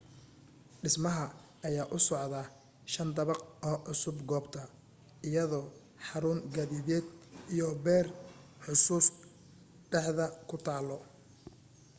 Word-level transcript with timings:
dhismaha 0.83 1.23
ayaa 1.67 1.91
u 1.95 1.97
socdo 2.07 2.41
shan 2.93 3.09
dabaq 3.17 3.39
oo 3.69 3.77
cusub 3.87 4.17
goobta 4.29 4.61
iyadoo 5.27 5.65
xaruun 6.07 6.39
gaadideed 6.53 7.05
iyo 7.53 7.67
beer 7.85 8.07
xusuus 8.63 9.05
dhexda 9.91 10.25
ku 10.49 10.55
taalo 10.65 10.97